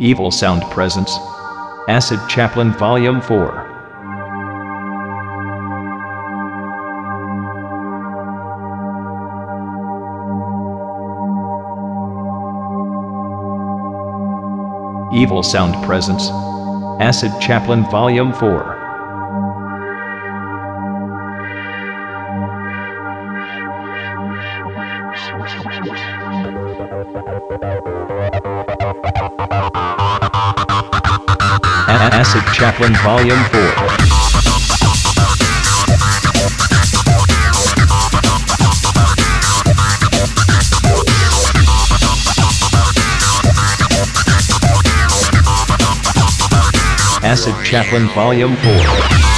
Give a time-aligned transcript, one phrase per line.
[0.00, 1.16] Evil Sound Presence,
[1.88, 3.70] Acid Chaplin Volume 4.
[15.14, 16.28] Evil Sound Presence,
[17.00, 18.73] Acid Chaplin Volume 4.
[32.56, 33.60] Chaplin Volume 4.
[47.24, 49.33] Acid Chaplin Volume 4.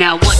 [0.00, 0.39] Now what?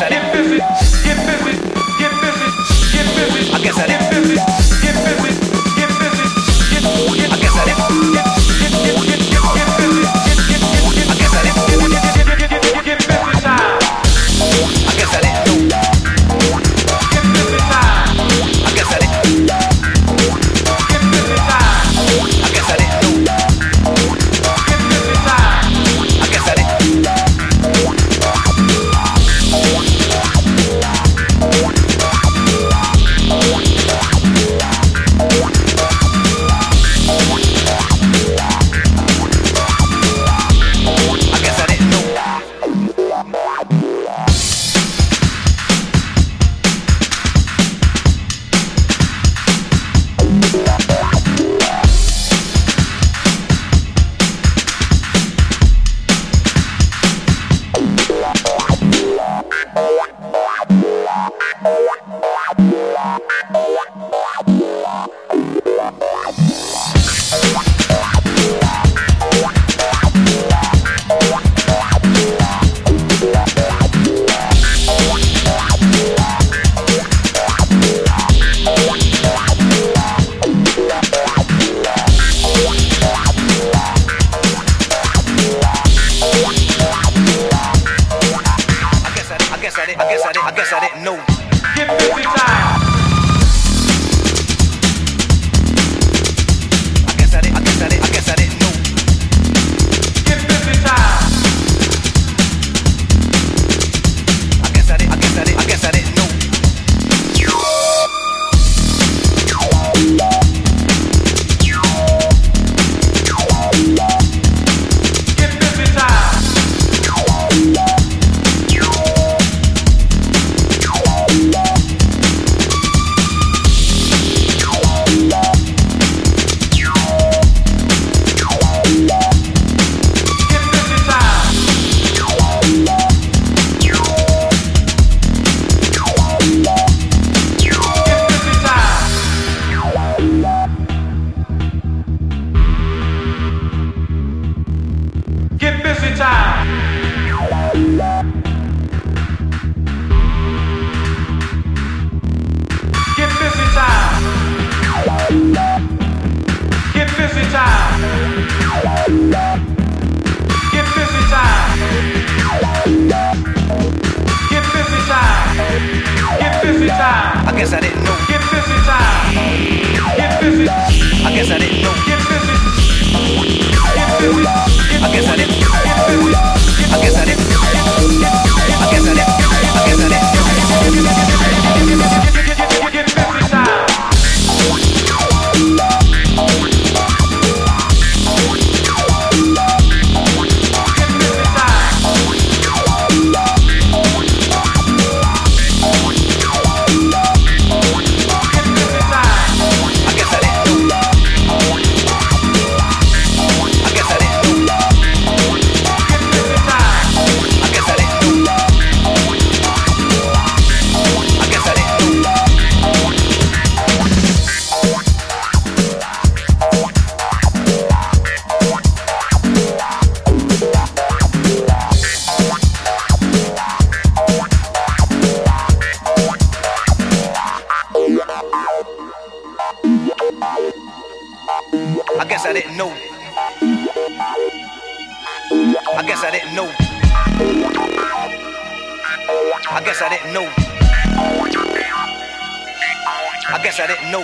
[0.00, 1.23] Yes, I.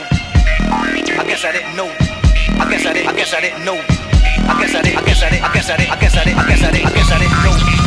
[0.01, 1.21] know.
[1.21, 1.87] I guess I didn't know.
[1.87, 3.09] I guess I didn't.
[3.09, 3.75] I guess I didn't know.
[3.75, 4.99] I guess I didn't.
[4.99, 5.45] I guess I didn't.
[5.45, 5.93] I guess I didn't.
[5.93, 6.39] I guess I didn't.
[6.39, 6.87] I guess I didn't.
[6.87, 7.80] I guess I didn't know.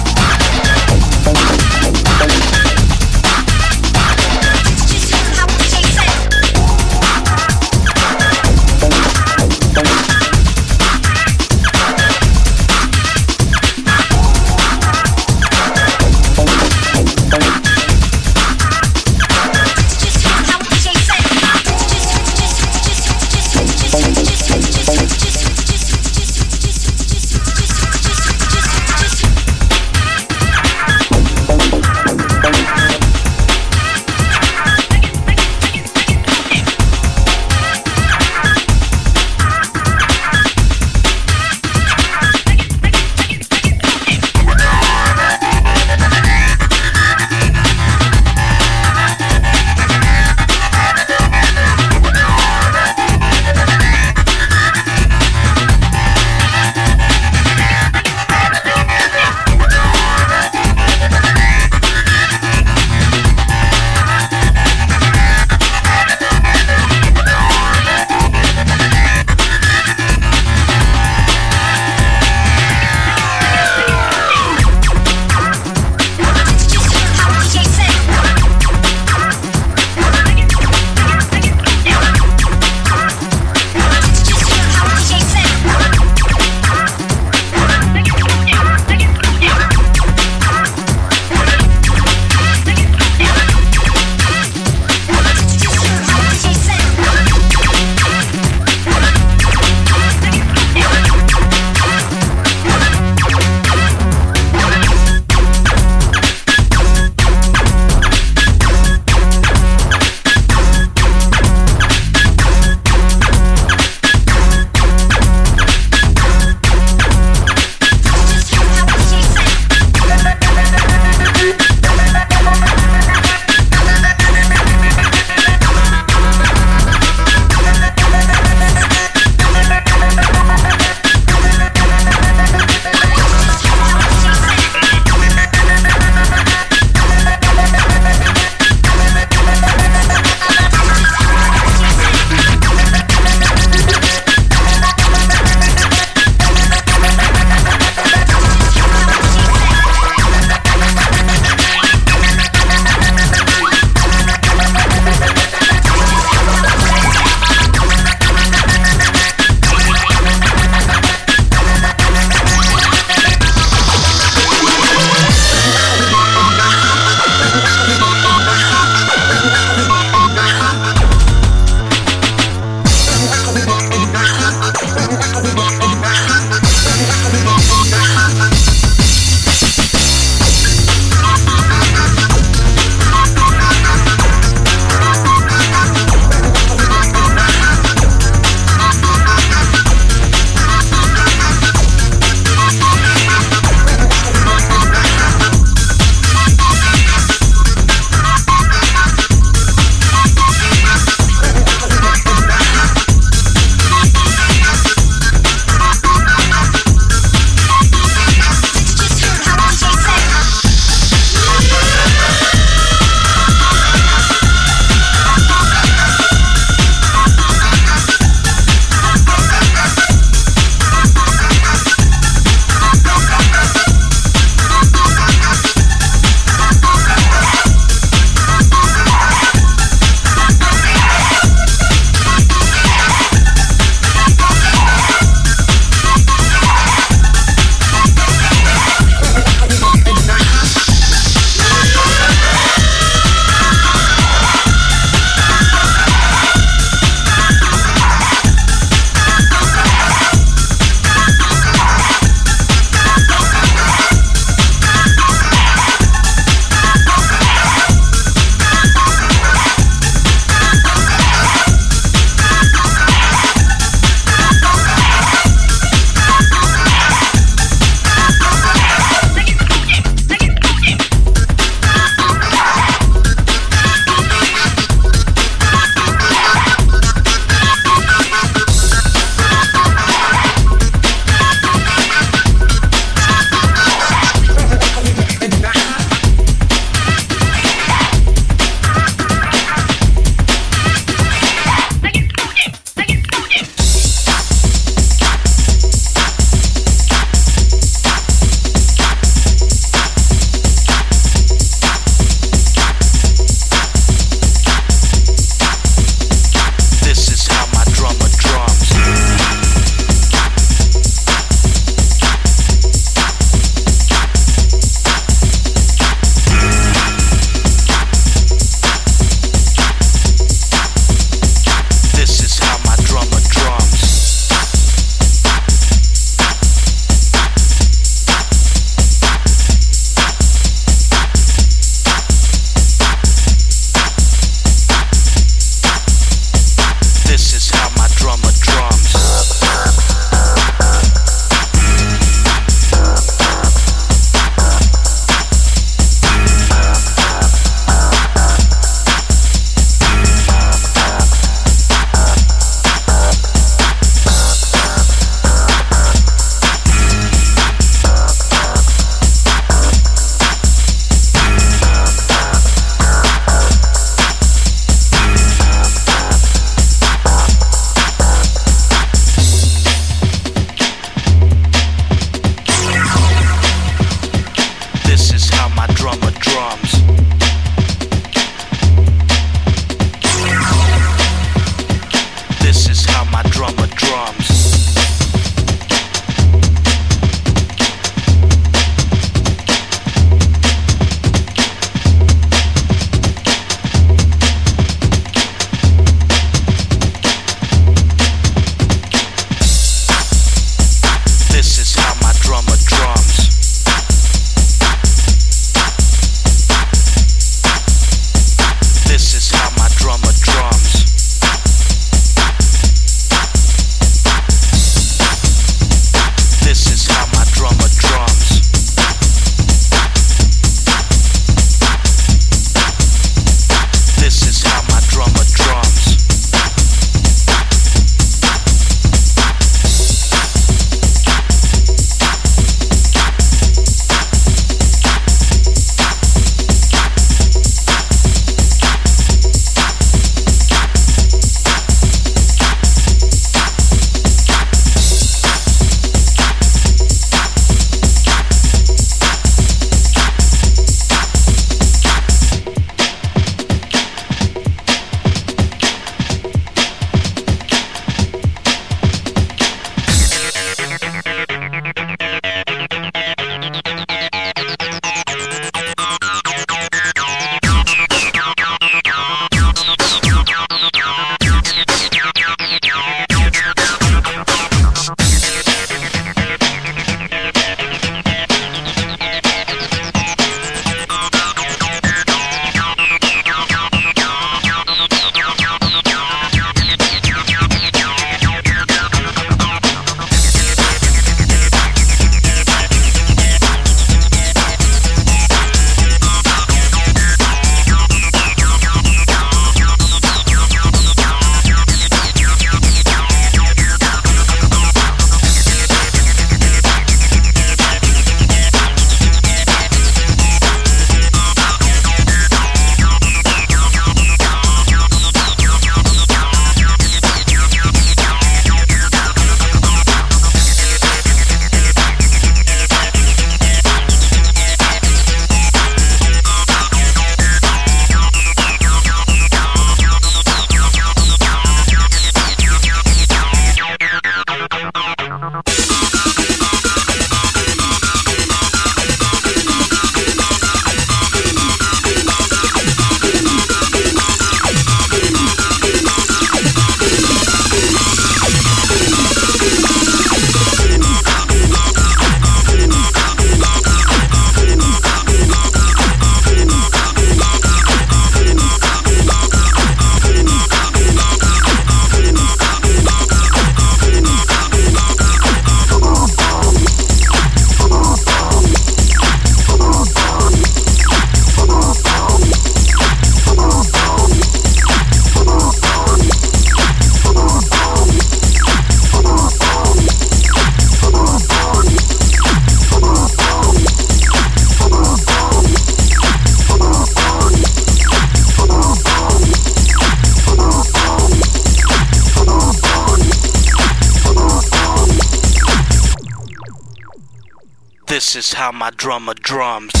[598.33, 600.00] This is how my drummer drums.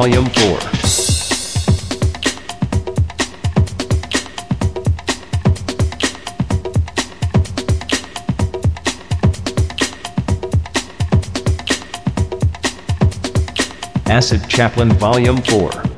[0.00, 0.58] Volume 4.
[14.06, 15.89] Acid Chaplin Volume 4.